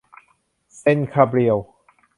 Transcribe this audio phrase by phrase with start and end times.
[0.77, 1.57] เซนต์คาเบรียล